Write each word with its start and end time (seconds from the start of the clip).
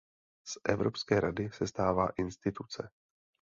Z 0.47 0.57
Evropské 0.69 1.19
rady 1.19 1.49
se 1.53 1.67
stává 1.67 2.07
instituce. 2.17 2.89